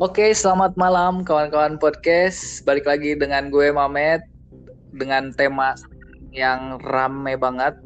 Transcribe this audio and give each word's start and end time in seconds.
Oke, 0.00 0.32
selamat 0.32 0.80
malam 0.80 1.20
kawan-kawan 1.28 1.76
podcast. 1.76 2.64
Balik 2.64 2.88
lagi 2.88 3.12
dengan 3.20 3.52
gue 3.52 3.68
Mamet 3.68 4.24
dengan 4.96 5.28
tema 5.36 5.76
yang 6.32 6.80
rame 6.80 7.36
banget. 7.36 7.76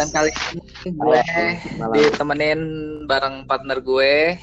Dan 0.00 0.08
kali 0.16 0.32
ini 0.32 0.88
gue 0.96 1.20
Malam. 1.76 1.92
ditemenin 1.92 2.60
bareng 3.04 3.44
partner 3.44 3.84
gue. 3.84 4.40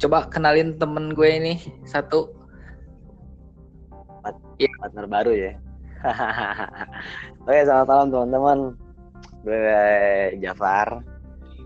Coba 0.00 0.32
kenalin 0.32 0.80
temen 0.80 1.12
gue 1.12 1.28
ini 1.28 1.60
satu. 1.84 2.32
partner 4.56 5.04
baru 5.04 5.32
ya. 5.36 5.52
Oke, 7.44 7.68
selamat 7.68 7.88
malam 7.92 8.08
teman-teman. 8.08 8.58
Gue 9.44 9.60
Jafar, 10.40 11.04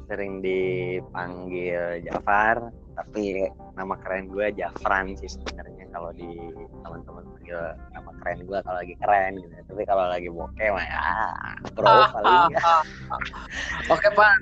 sering 0.08 0.40
dipanggil 0.40 2.00
Jafar, 2.00 2.72
tapi 2.96 3.44
nama 3.76 3.94
keren 4.00 4.32
gue 4.32 4.48
Jafran 4.56 5.12
sih 5.20 5.28
sebenarnya 5.28 5.84
kalau 5.92 6.10
di 6.16 6.32
teman-teman 6.80 7.28
panggil 7.36 7.60
nama 7.92 8.10
keren 8.16 8.38
gue 8.48 8.58
kalau 8.64 8.78
lagi 8.80 8.94
keren 9.04 9.32
gitu. 9.36 9.52
Tapi 9.68 9.82
kalau 9.84 10.08
lagi 10.08 10.28
bokeh 10.32 10.68
mah 10.72 10.84
ya 10.88 11.00
bro 11.76 12.08
paling. 12.16 12.56
Oke 13.92 14.08
Pak, 14.16 14.34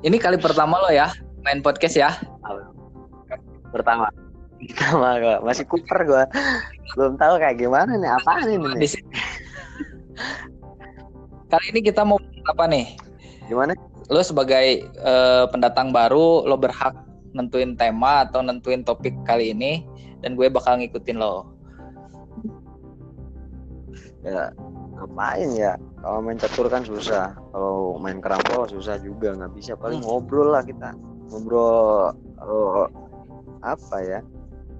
ini 0.00 0.16
kali 0.16 0.40
pertama 0.40 0.80
lo 0.80 0.88
ya 0.88 1.12
main 1.44 1.60
podcast 1.60 1.96
ya. 2.00 2.10
Pertama, 3.68 4.08
pertama 4.56 5.08
gue 5.20 5.36
masih 5.44 5.68
kuper 5.68 6.08
gue, 6.08 6.24
belum 6.96 7.20
tahu 7.20 7.36
kayak 7.36 7.60
gimana 7.60 7.92
nih 8.00 8.10
apaan 8.16 8.48
ini 8.48 8.68
nih. 8.80 8.92
Kali 11.52 11.64
ini 11.76 11.80
kita 11.84 12.00
mau 12.02 12.16
apa 12.48 12.64
nih? 12.64 12.96
Gimana? 13.46 13.76
Lo 14.06 14.20
sebagai 14.22 14.86
eh, 14.86 15.44
pendatang 15.50 15.90
baru 15.90 16.46
lo 16.46 16.54
berhak 16.54 16.94
nentuin 17.34 17.76
tema 17.76 18.24
atau 18.24 18.40
nentuin 18.40 18.80
topik 18.86 19.12
kali 19.26 19.52
ini 19.52 19.84
dan 20.24 20.38
gue 20.38 20.48
bakal 20.48 20.80
ngikutin 20.80 21.18
lo. 21.20 21.52
Ya 24.24 24.50
ngapain 24.96 25.52
ya? 25.52 25.76
Kalau 26.00 26.18
main 26.24 26.38
catur 26.40 26.66
kan 26.72 26.82
susah. 26.82 27.36
Kalau 27.52 28.00
main 28.00 28.18
kerampol 28.22 28.64
susah 28.70 28.96
juga 29.02 29.36
nggak 29.36 29.52
bisa. 29.52 29.76
Paling 29.76 30.00
Hmm. 30.00 30.08
ngobrol 30.08 30.54
lah 30.54 30.64
kita. 30.64 30.96
Ngobrol 31.30 32.14
oh, 32.40 32.88
apa 33.60 33.96
ya? 34.00 34.20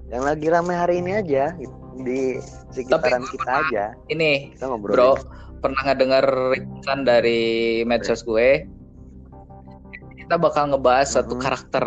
Yang 0.07 0.23
lagi 0.23 0.45
rame 0.47 0.73
hari 0.73 0.95
ini 1.03 1.19
aja 1.19 1.51
gitu, 1.59 1.75
di 2.01 2.39
sekitaran 2.71 3.27
gue 3.27 3.31
kita 3.35 3.51
aja. 3.67 3.85
ini 4.07 4.55
kita 4.55 4.71
ngobrol 4.71 4.95
bro 4.95 5.11
pernah 5.59 5.79
nggak 5.83 5.99
dengar 5.99 6.25
ringkasan 6.53 6.99
dari 7.03 7.41
medsos 7.83 8.21
gue 8.23 8.63
kita 10.27 10.35
bakal 10.35 10.75
ngebahas 10.75 11.07
satu 11.07 11.39
Mhm. 11.39 11.41
karakter 11.41 11.85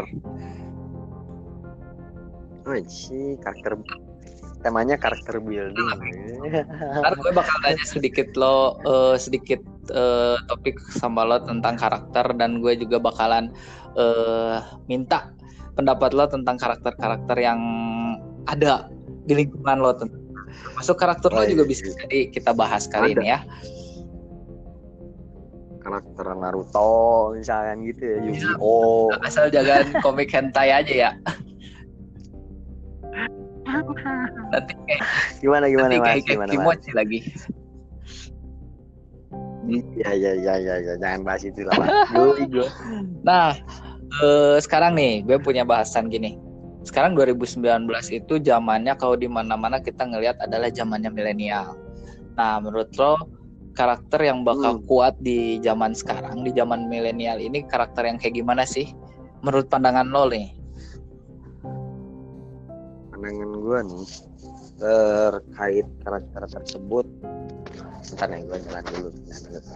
oh, 2.65 2.81
sih 2.89 3.37
karakter 3.45 3.77
temanya 4.65 4.97
karakter 4.97 5.45
building 5.45 5.77
ntar 7.05 7.13
gue 7.21 7.33
bakal 7.37 7.57
nanya 7.61 7.85
sedikit 7.85 8.33
lo 8.41 8.81
eh, 8.81 9.17
sedikit 9.21 9.61
eh, 9.93 10.41
topik 10.49 10.81
sama 10.97 11.29
lo 11.29 11.45
tentang 11.45 11.77
karakter 11.77 12.33
dan 12.41 12.65
gue 12.65 12.81
juga 12.81 12.97
bakalan 12.97 13.53
eh, 14.01 14.57
minta 14.89 15.29
pendapat 15.77 16.17
lo 16.17 16.25
tentang 16.25 16.57
karakter-karakter 16.57 17.37
yang 17.37 17.61
ada 18.49 18.89
di 19.29 19.37
lingkungan 19.37 19.85
lo 19.85 19.93
masuk 20.81 20.97
karakter 20.97 21.29
lo 21.29 21.41
Oh, 21.41 21.49
juga 21.49 21.69
iya, 21.69 21.71
bisa 21.77 21.85
iya. 21.85 21.97
jadi 22.05 22.19
kita 22.33 22.57
bahas 22.57 22.89
kali 22.89 23.13
Ada. 23.13 23.21
ini 23.21 23.27
ya 23.37 23.41
karakter 25.81 26.27
Naruto 26.36 27.33
misalkan 27.34 27.83
gitu 27.89 28.03
ya 28.05 28.19
Yu-Gi-Oh. 28.28 29.11
Asal 29.25 29.48
jangan 29.48 29.89
komik 30.05 30.31
hentai 30.31 30.71
aja 30.71 30.94
ya. 31.09 31.10
Nanti 34.50 34.72
kayak 34.87 35.03
gimana 35.41 35.65
gimana 35.69 35.88
nanti 35.88 35.99
mas 35.99 36.06
kayak, 36.06 36.22
kayak 36.25 36.37
gimana 36.37 36.50
mas? 36.50 36.55
kimochi 36.55 36.91
lagi. 36.93 37.19
Ya 40.00 40.10
ya 40.16 40.32
ya 40.34 40.55
ya 40.59 40.75
ya 40.82 40.94
jangan 40.99 41.21
bahas 41.22 41.43
itu 41.47 41.60
lah 41.65 41.75
mas. 41.78 41.91
Nah, 43.28 43.55
eh, 44.25 44.56
sekarang 44.60 44.97
nih 44.97 45.25
gue 45.25 45.38
punya 45.41 45.62
bahasan 45.62 46.10
gini. 46.10 46.37
Sekarang 46.81 47.12
2019 47.12 47.60
itu 48.09 48.41
zamannya 48.41 48.97
kalau 48.97 49.15
di 49.15 49.28
mana-mana 49.28 49.78
kita 49.78 50.09
ngelihat 50.09 50.41
adalah 50.41 50.72
zamannya 50.72 51.12
milenial. 51.12 51.76
Nah, 52.41 52.56
menurut 52.56 52.88
lo 52.97 53.40
karakter 53.75 54.20
yang 54.26 54.42
bakal 54.42 54.78
Hmm. 54.81 54.86
kuat 54.86 55.14
di 55.22 55.58
zaman 55.62 55.94
sekarang, 55.94 56.42
di 56.42 56.50
zaman 56.54 56.91
milenial 56.91 57.38
ini 57.38 57.64
karakter 57.66 58.06
yang 58.06 58.19
kayak 58.19 58.36
gimana 58.38 58.66
sih? 58.66 58.91
Menurut 59.41 59.70
pandangan 59.70 60.08
lo 60.10 60.28
nih? 60.28 60.53
pandangan 63.10 63.50
gue 63.53 63.78
nih 63.84 64.04
terkait 64.81 65.86
karakter 66.00 66.42
tersebut 66.48 67.04
Bentar 68.10 68.26
nih 68.32 68.42
gue 68.48 68.58
jalan 68.64 68.84
dulu 68.91 69.08
jalan 69.28 69.42
dulu. 69.53 69.70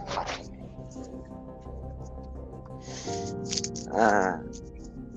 Ah, 3.95 4.41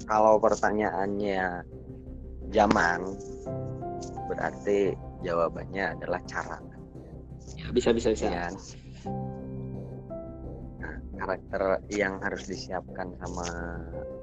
kalau 0.04 0.36
pertanyaannya 0.38 1.64
zaman 2.52 3.00
berarti 4.28 4.92
jawabannya 5.24 5.98
adalah 5.98 6.20
cara 6.28 6.60
Ya, 7.56 7.70
bisa 7.72 7.90
bisa 7.96 8.12
bisa. 8.12 8.26
ya? 8.28 8.46
Nah, 10.78 10.94
karakter 11.16 11.62
yang 11.88 12.20
harus 12.20 12.44
disiapkan 12.44 13.14
sama 13.22 13.46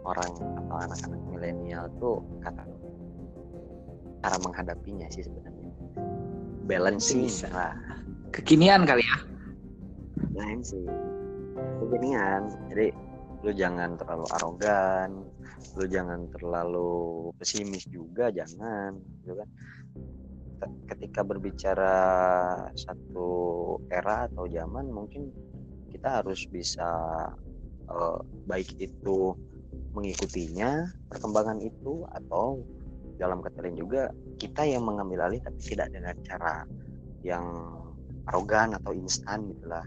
orang 0.06 0.32
atau 0.62 0.76
anak-anak 0.86 1.22
milenial 1.34 1.86
tuh 1.98 2.22
kata 2.46 2.64
cara 4.22 4.38
menghadapinya 4.42 5.06
sih 5.10 5.26
sebenarnya 5.26 5.70
balancing 6.66 7.30
Bisa. 7.30 7.46
lah 7.54 7.74
Kekinian 8.34 8.84
kali 8.90 9.06
ya. 9.06 9.18
balancing 10.34 10.84
kekinian 11.80 12.50
jadi 12.74 12.90
lu 13.46 13.52
jangan 13.54 13.94
terlalu 14.02 14.26
arogan 14.34 15.10
lu 15.78 15.86
jangan 15.86 16.26
terlalu 16.34 17.30
pesimis 17.38 17.86
juga 17.88 18.34
jangan 18.34 18.98
gitu 19.22 19.38
kan 19.38 19.50
ketika 20.90 21.22
berbicara 21.22 21.96
satu 22.76 23.30
era 23.92 24.28
atau 24.32 24.48
zaman 24.48 24.90
mungkin 24.90 25.30
kita 25.92 26.22
harus 26.22 26.44
bisa 26.50 26.90
eh, 27.90 28.20
baik 28.48 28.76
itu 28.80 29.36
mengikutinya 29.96 30.92
perkembangan 31.08 31.64
itu 31.64 32.04
atau 32.12 32.60
dalam 33.16 33.40
kata 33.40 33.64
lain 33.64 33.80
juga 33.80 34.12
kita 34.36 34.68
yang 34.68 34.84
mengambil 34.84 35.32
alih 35.32 35.40
tapi 35.40 35.60
tidak 35.64 35.88
dengan 35.96 36.16
cara 36.28 36.68
yang 37.24 37.46
arogan 38.28 38.76
atau 38.76 38.92
instan 38.92 39.48
gitulah 39.56 39.86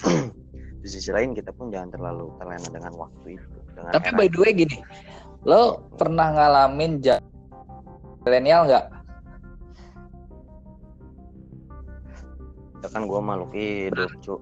di 0.80 0.88
sisi 0.88 1.12
lain 1.12 1.36
kita 1.36 1.52
pun 1.52 1.68
jangan 1.68 1.92
terlalu 1.92 2.32
terlena 2.40 2.68
dengan 2.72 2.92
waktu 2.96 3.36
itu 3.36 3.56
dengan 3.76 3.92
Tapi 3.92 4.08
era 4.08 4.16
by 4.16 4.26
the 4.32 4.38
way 4.40 4.52
gini, 4.56 4.76
lo 5.44 5.84
pernah 6.00 6.32
ngalamin 6.32 7.04
milenial 8.24 8.68
nggak? 8.68 8.86
Itu 12.80 12.88
kan 12.88 13.04
gue 13.04 13.20
makhluk 13.20 13.52
hidup 13.52 14.10
cu 14.24 14.40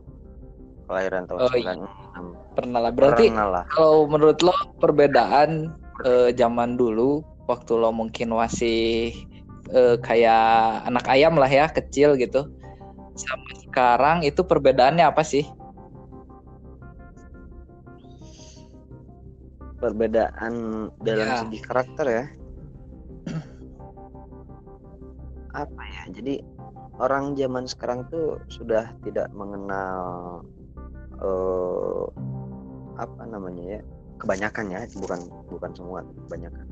kelahiran 0.86 1.26
tahun 1.26 1.38
Oh, 1.42 1.52
iya. 1.52 1.74
96 1.74 2.54
Pernah 2.54 2.80
lah. 2.80 2.92
Berarti 2.94 3.24
Pernah 3.28 3.46
lah 3.50 3.64
kalau 3.68 4.06
menurut 4.06 4.38
lo 4.40 4.54
perbedaan 4.78 5.74
eh, 6.06 6.30
zaman 6.32 6.78
dulu 6.78 7.20
waktu 7.44 7.72
lo 7.74 7.90
mungkin 7.90 8.30
masih 8.30 9.12
eh, 9.68 9.96
kayak 10.00 10.86
anak 10.86 11.04
ayam 11.10 11.34
lah 11.34 11.50
ya 11.50 11.66
kecil 11.66 12.14
gitu 12.14 12.46
sama 13.18 13.50
sekarang 13.66 14.18
itu 14.22 14.40
perbedaannya 14.40 15.02
apa 15.02 15.26
sih? 15.26 15.42
perbedaan 19.78 20.52
dalam 20.98 21.22
Ya. 21.22 21.38
segi 21.38 21.58
karakter 21.62 22.06
ya 22.06 22.24
apa 25.62 25.82
ya 25.86 26.02
jadi 26.10 26.34
orang 26.98 27.38
zaman 27.38 27.64
sekarang 27.66 28.06
tuh 28.10 28.42
sudah 28.50 28.90
tidak 29.06 29.30
mengenal 29.34 30.42
eh 31.18 32.04
apa 32.98 33.22
namanya 33.26 33.78
ya 33.78 33.80
kebanyakan 34.18 34.74
ya 34.74 34.80
bukan 34.98 35.20
bukan 35.50 35.70
semua 35.74 36.02
kebanyakan. 36.26 36.66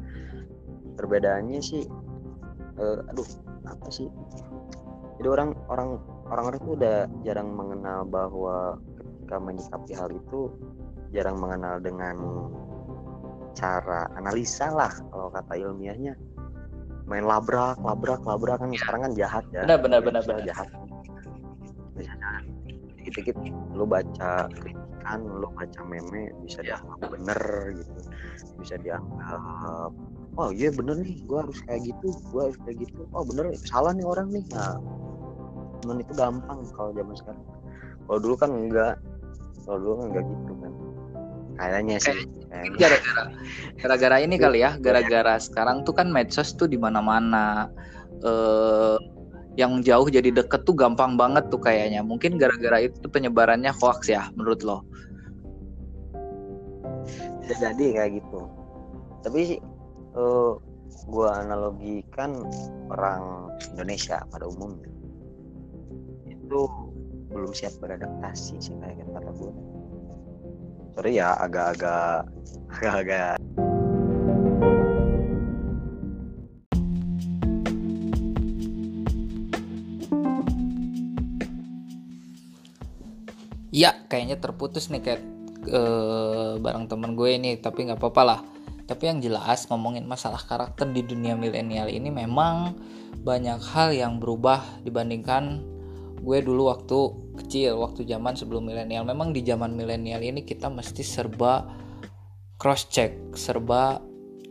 Perbedaannya 0.98 1.60
sih 1.62 1.86
eh, 2.78 2.98
aduh 3.10 3.28
apa 3.66 3.88
sih? 3.90 4.10
Jadi 5.16 5.28
orang 5.30 5.54
orang 5.70 6.02
orang-orang 6.28 6.60
tuh 6.60 6.72
udah 6.76 6.96
jarang 7.22 7.54
mengenal 7.54 8.04
bahwa 8.04 8.76
ketika 8.98 9.36
menyikapi 9.38 9.92
hal 9.94 10.10
itu 10.10 10.50
jarang 11.14 11.38
mengenal 11.38 11.78
dengan 11.78 12.16
cara 13.56 14.10
analisa 14.18 14.68
lah 14.68 14.92
kalau 15.08 15.32
kata 15.32 15.56
ilmiahnya 15.56 16.12
main 17.06 17.24
labrak 17.24 17.78
labrak 17.80 18.20
labrak 18.26 18.58
kan 18.58 18.70
sekarang 18.74 19.00
kan 19.06 19.12
jahat 19.14 19.44
ya. 19.54 19.62
Benar, 19.62 19.78
benar, 19.82 20.00
benar, 20.02 20.22
benar. 20.26 20.42
jahat. 20.42 20.68
Bisa 21.96 22.12
jahat 22.18 22.44
dikit-dikit 23.06 23.38
lu 23.78 23.86
baca 23.86 24.50
kritikan 24.50 25.20
lu 25.22 25.46
baca 25.54 25.80
meme 25.86 26.34
bisa 26.42 26.58
Ya. 26.66 26.74
dianggap 26.74 27.00
bener 27.14 27.40
gitu. 27.78 28.00
Bisa 28.58 28.74
dianggap 28.82 29.90
oh 30.36 30.50
iya 30.52 30.68
bener 30.74 31.00
nih 31.00 31.22
gue 31.24 31.38
harus 31.38 31.58
kayak 31.70 31.86
gitu 31.86 32.10
gue 32.34 32.42
harus 32.50 32.58
kayak 32.66 32.76
gitu. 32.82 33.06
Oh 33.14 33.22
bener 33.22 33.54
salah 33.62 33.94
nih 33.94 34.02
orang 34.02 34.34
nih. 34.34 34.42
Nah 34.50 34.74
cuman 35.86 36.02
itu 36.02 36.12
gampang 36.18 36.58
kalau 36.74 36.90
zaman 36.90 37.14
sekarang. 37.14 37.44
Kalau 38.10 38.18
dulu 38.18 38.34
kan 38.34 38.50
enggak. 38.50 38.94
Kalau 39.62 39.78
dulu 39.78 39.92
kan 40.02 40.06
enggak 40.10 40.24
gitu 40.26 40.52
kan. 40.58 40.72
Kayaknya 41.56 41.96
sih. 42.02 42.18
Gara-gara 42.50 43.22
gara-gara 43.76 44.16
ini 44.22 44.38
kali 44.38 44.62
ya 44.62 44.78
gara-gara 44.78 45.36
sekarang 45.36 45.82
tuh 45.82 45.92
kan 45.92 46.08
medsos 46.08 46.54
tuh 46.54 46.70
di 46.70 46.78
mana-mana. 46.78 47.70
Eh 48.22 48.98
yang 49.56 49.80
jauh 49.80 50.04
jadi 50.06 50.28
deket 50.36 50.68
tuh 50.68 50.76
gampang 50.76 51.16
banget 51.16 51.48
tuh 51.48 51.58
kayaknya. 51.58 52.04
Mungkin 52.04 52.36
gara-gara 52.36 52.84
itu 52.84 53.08
penyebarannya 53.08 53.72
hoax 53.72 54.12
ya 54.12 54.28
menurut 54.36 54.60
lo? 54.60 54.84
Jadi 57.48 57.96
kayak 57.96 58.20
gitu. 58.20 58.40
Tapi 59.24 59.58
uh, 60.12 60.60
gue 61.08 61.28
analogikan 61.30 62.36
orang 62.92 63.48
Indonesia 63.72 64.20
pada 64.28 64.44
umumnya. 64.44 64.92
Itu 66.28 66.68
belum 67.32 67.50
siap 67.56 67.80
beradaptasi 67.80 68.60
sih 68.60 68.76
kayak 68.76 69.08
kata 69.08 69.30
gue 69.34 69.52
sorry 70.96 71.20
ya 71.20 71.36
agak-agak 71.36 72.24
agak-agak 72.72 73.36
Iya, 83.76 83.92
kayaknya 84.08 84.40
terputus 84.40 84.88
nih 84.88 85.04
kayak 85.04 85.22
uh, 85.68 86.56
bareng 86.56 86.88
temen 86.88 87.12
gue 87.12 87.36
ini, 87.36 87.60
tapi 87.60 87.84
nggak 87.84 88.00
apa-apa 88.00 88.22
lah. 88.24 88.40
Tapi 88.88 89.04
yang 89.04 89.20
jelas 89.20 89.68
ngomongin 89.68 90.08
masalah 90.08 90.40
karakter 90.40 90.88
di 90.88 91.04
dunia 91.04 91.36
milenial 91.36 91.92
ini 91.92 92.08
memang 92.08 92.72
banyak 93.20 93.60
hal 93.76 93.92
yang 93.92 94.16
berubah 94.16 94.64
dibandingkan 94.80 95.60
gue 96.26 96.38
dulu 96.42 96.66
waktu 96.74 96.98
kecil, 97.38 97.78
waktu 97.78 98.02
zaman 98.02 98.34
sebelum 98.34 98.66
milenial. 98.66 99.06
Memang 99.06 99.30
di 99.30 99.46
zaman 99.46 99.78
milenial 99.78 100.18
ini 100.26 100.42
kita 100.42 100.66
mesti 100.66 101.06
serba 101.06 101.62
cross 102.58 102.90
check, 102.90 103.14
serba 103.38 104.02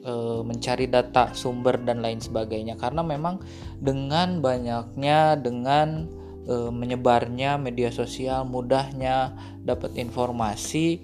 uh, 0.08 0.40
mencari 0.40 0.88
data 0.88 1.36
sumber 1.36 1.76
dan 1.84 2.00
lain 2.00 2.24
sebagainya 2.24 2.80
karena 2.80 3.04
memang 3.04 3.44
dengan 3.84 4.40
banyaknya 4.40 5.36
dengan 5.36 6.08
e, 6.46 6.56
menyebarnya 6.72 7.58
media 7.58 7.90
sosial 7.90 8.46
mudahnya 8.46 9.34
dapat 9.66 9.98
informasi 9.98 11.02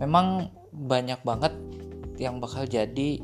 memang 0.00 0.50
banyak 0.72 1.20
banget 1.22 1.54
yang 2.18 2.40
bakal 2.40 2.64
jadi 2.64 3.20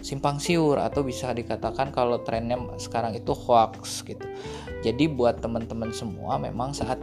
simpang 0.00 0.38
siur 0.38 0.78
atau 0.78 1.02
bisa 1.02 1.32
dikatakan 1.32 1.90
kalau 1.90 2.22
trennya 2.22 2.58
sekarang 2.78 3.16
itu 3.16 3.32
hoax 3.32 4.06
gitu. 4.06 4.22
Jadi 4.84 5.08
buat 5.08 5.40
teman-teman 5.40 5.92
semua 5.94 6.36
memang 6.36 6.76
saat 6.76 7.00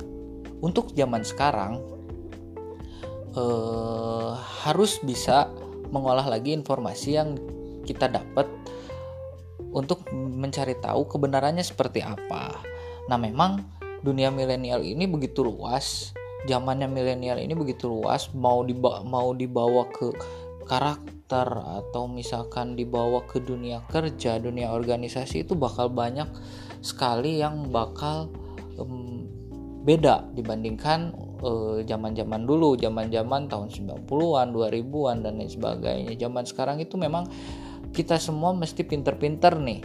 untuk 0.63 0.93
zaman 0.93 1.25
sekarang 1.25 1.81
eh, 3.33 4.31
harus 4.63 5.01
bisa 5.03 5.49
mengolah 5.93 6.25
lagi 6.25 6.53
informasi 6.57 7.09
yang 7.17 7.37
kita 7.83 8.09
dapat 8.09 8.49
untuk 9.73 10.05
mencari 10.13 10.77
tahu 10.79 11.05
kebenarannya 11.09 11.65
seperti 11.65 12.01
apa. 12.01 12.61
Nah, 13.09 13.19
memang 13.19 13.61
dunia 14.05 14.29
milenial 14.29 14.85
ini 14.85 15.09
begitu 15.09 15.43
luas, 15.43 16.13
zamannya 16.47 16.87
milenial 16.87 17.39
ini 17.41 17.51
begitu 17.57 17.89
luas, 17.89 18.31
mau 18.31 18.61
dibawa, 18.63 19.03
mau 19.03 19.31
dibawa 19.35 19.87
ke 19.91 20.13
karakter 20.65 21.47
atau 21.59 22.07
misalkan 22.07 22.75
dibawa 22.75 23.23
ke 23.27 23.39
dunia 23.43 23.83
kerja, 23.87 24.39
dunia 24.39 24.71
organisasi 24.71 25.47
itu 25.47 25.53
bakal 25.53 25.91
banyak 25.91 26.27
sekali 26.83 27.39
yang 27.39 27.71
bakal 27.71 28.31
um, 28.79 29.27
beda 29.83 30.31
dibandingkan 30.31 31.11
zaman-zaman 31.83 32.41
uh, 32.43 32.47
dulu, 32.47 32.79
zaman-zaman 32.79 33.51
tahun 33.51 33.67
90-an, 33.67 34.47
2000-an 34.55 35.17
dan 35.27 35.33
lain 35.43 35.51
sebagainya. 35.51 36.15
Zaman 36.15 36.43
sekarang 36.47 36.77
itu 36.79 36.95
memang 36.95 37.27
kita 37.91 38.15
semua 38.15 38.55
mesti 38.55 38.87
pinter-pinter 38.87 39.59
nih 39.59 39.83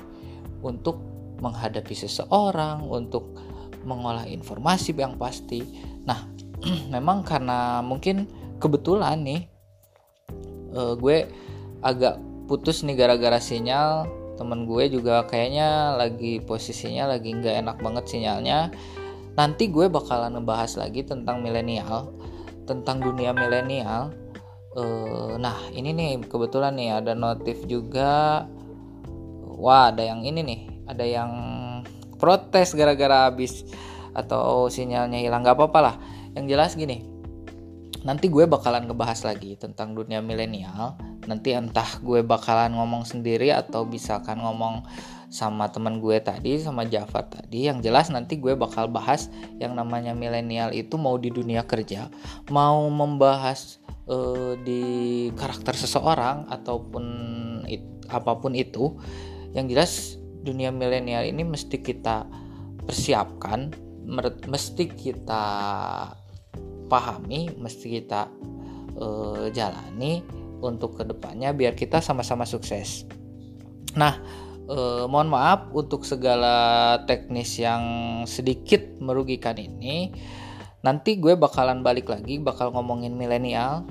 untuk 0.62 1.02
menghadapi 1.42 1.94
seseorang, 1.94 2.86
untuk 2.86 3.34
mengolah 3.82 4.26
informasi 4.26 4.94
yang 4.94 5.18
pasti. 5.18 5.62
Nah, 6.06 6.30
memang 6.94 7.26
karena 7.26 7.82
mungkin 7.82 8.26
kebetulan 8.62 9.22
nih 9.22 9.57
uh, 10.74 10.94
gue 10.96 11.28
agak 11.84 12.18
putus 12.48 12.82
nih 12.82 12.96
gara-gara 12.96 13.38
sinyal. 13.38 14.08
Temen 14.38 14.70
gue 14.70 14.86
juga 14.86 15.26
kayaknya 15.26 15.98
lagi 15.98 16.38
posisinya 16.38 17.10
lagi 17.10 17.34
nggak 17.34 17.54
enak 17.66 17.76
banget 17.82 18.04
sinyalnya. 18.06 18.70
Nanti 19.34 19.70
gue 19.70 19.86
bakalan 19.90 20.34
ngebahas 20.34 20.78
lagi 20.78 21.06
tentang 21.06 21.42
milenial 21.42 22.10
tentang 22.68 23.00
dunia 23.00 23.32
milenial. 23.32 24.12
Uh, 24.76 25.40
nah 25.40 25.56
ini 25.72 25.96
nih 25.96 26.10
kebetulan 26.28 26.76
nih 26.76 27.00
ada 27.00 27.16
notif 27.16 27.64
juga. 27.64 28.44
Wah 29.58 29.90
ada 29.90 30.04
yang 30.04 30.22
ini 30.22 30.44
nih 30.44 30.60
ada 30.86 31.04
yang 31.08 31.30
protes 32.20 32.76
gara-gara 32.76 33.32
habis 33.32 33.64
atau 34.12 34.68
sinyalnya 34.68 35.18
hilang. 35.18 35.40
Nggak 35.40 35.56
apa-apa 35.56 35.80
lah. 35.80 35.96
Yang 36.36 36.44
jelas 36.52 36.72
gini 36.76 37.07
nanti 38.06 38.30
gue 38.30 38.44
bakalan 38.46 38.86
ngebahas 38.86 39.26
lagi 39.26 39.58
tentang 39.58 39.94
dunia 39.94 40.22
milenial. 40.22 40.98
Nanti 41.26 41.52
entah 41.54 41.98
gue 42.00 42.22
bakalan 42.22 42.74
ngomong 42.76 43.04
sendiri 43.04 43.50
atau 43.52 43.84
misalkan 43.84 44.40
ngomong 44.40 44.86
sama 45.28 45.68
teman 45.68 46.00
gue 46.00 46.16
tadi 46.24 46.56
sama 46.60 46.88
Jafar 46.88 47.28
tadi. 47.28 47.68
Yang 47.68 47.90
jelas 47.90 48.06
nanti 48.08 48.40
gue 48.40 48.56
bakal 48.56 48.88
bahas 48.88 49.28
yang 49.60 49.76
namanya 49.76 50.16
milenial 50.16 50.72
itu 50.72 50.96
mau 50.96 51.20
di 51.20 51.28
dunia 51.28 51.68
kerja 51.68 52.08
mau 52.48 52.88
membahas 52.88 53.76
uh, 54.08 54.56
di 54.64 54.82
karakter 55.36 55.76
seseorang 55.76 56.48
ataupun 56.48 57.04
it, 57.68 57.84
apa 58.08 58.40
pun 58.40 58.56
itu. 58.56 58.96
Yang 59.52 59.66
jelas 59.72 59.92
dunia 60.44 60.72
milenial 60.72 61.28
ini 61.28 61.44
mesti 61.44 61.80
kita 61.80 62.24
persiapkan, 62.88 63.72
mesti 64.48 64.84
kita 64.88 65.44
pahami, 66.88 67.52
mesti 67.54 68.00
kita 68.00 68.32
uh, 68.98 69.46
jalani 69.52 70.24
untuk 70.58 70.98
ke 70.98 71.06
depannya 71.06 71.54
biar 71.54 71.78
kita 71.78 72.02
sama-sama 72.02 72.42
sukses. 72.42 73.06
Nah, 73.94 74.18
uh, 74.66 75.04
mohon 75.06 75.30
maaf 75.30 75.70
untuk 75.70 76.02
segala 76.02 76.98
teknis 77.06 77.60
yang 77.60 77.82
sedikit 78.26 78.82
merugikan 78.98 79.54
ini. 79.54 80.12
Nanti 80.82 81.18
gue 81.18 81.34
bakalan 81.34 81.82
balik 81.82 82.10
lagi, 82.10 82.38
bakal 82.40 82.74
ngomongin 82.74 83.14
milenial. 83.14 83.86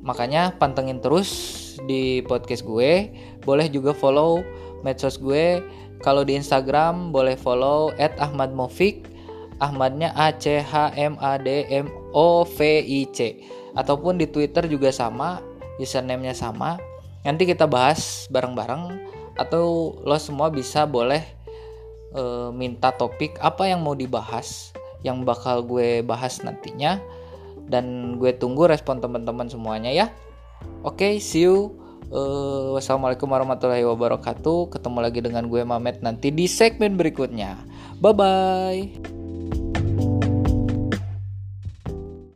Makanya 0.00 0.56
pantengin 0.56 0.98
terus 1.02 1.30
di 1.84 2.24
podcast 2.24 2.64
gue. 2.64 3.12
Boleh 3.44 3.66
juga 3.68 3.92
follow 3.92 4.42
medsos 4.80 5.20
gue 5.20 5.60
kalau 6.00 6.24
di 6.24 6.32
Instagram 6.32 7.12
boleh 7.12 7.36
follow 7.36 7.92
@ahmadmovik 8.00 9.04
Ahmadnya 9.60 10.16
A 10.16 10.32
C 10.32 10.64
H 10.64 10.96
M 10.96 11.20
A 11.20 11.36
D 11.36 11.68
M 11.68 11.99
O 12.10 12.42
V 12.44 12.58
I 12.82 13.06
C 13.10 13.40
ataupun 13.74 14.18
di 14.18 14.26
Twitter 14.26 14.66
juga 14.66 14.90
sama 14.90 15.42
username-nya 15.78 16.34
sama 16.34 16.76
nanti 17.22 17.46
kita 17.46 17.68
bahas 17.68 18.26
bareng-bareng 18.32 18.98
atau 19.38 19.96
lo 20.02 20.16
semua 20.18 20.50
bisa 20.50 20.84
boleh 20.84 21.22
e, 22.12 22.22
minta 22.52 22.90
topik 22.92 23.38
apa 23.38 23.70
yang 23.70 23.80
mau 23.80 23.94
dibahas 23.94 24.74
yang 25.06 25.24
bakal 25.24 25.64
gue 25.64 26.02
bahas 26.04 26.42
nantinya 26.44 27.00
dan 27.70 28.16
gue 28.18 28.34
tunggu 28.36 28.66
respon 28.66 28.98
teman-teman 28.98 29.46
semuanya 29.48 29.94
ya 29.94 30.06
oke 30.82 30.98
okay, 30.98 31.22
see 31.22 31.46
you 31.46 31.76
Uh, 32.10 32.74
wassalamualaikum 32.74 33.30
warahmatullahi 33.30 33.86
wabarakatuh. 33.86 34.74
Ketemu 34.74 34.98
lagi 34.98 35.22
dengan 35.22 35.46
gue 35.46 35.62
Mamet 35.62 36.02
nanti 36.02 36.34
di 36.34 36.50
segmen 36.50 36.98
berikutnya. 36.98 37.54
Bye 38.02 38.14
bye. 38.18 39.19